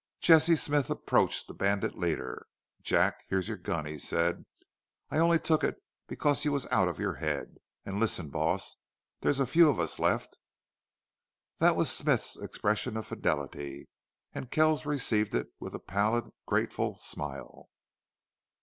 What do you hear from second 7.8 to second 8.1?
An'